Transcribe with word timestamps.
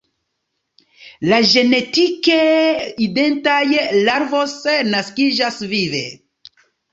La 1.31 1.37
genetike 1.51 2.37
identaj 3.09 3.59
larvoj 4.09 4.47
naskiĝas 4.95 5.61
vive. 5.77 6.03